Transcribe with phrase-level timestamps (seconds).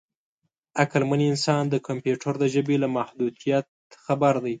[0.83, 3.65] عقلمن انسان د کمپیوټر د ژبې له محدودیت
[4.05, 4.49] خبر دی.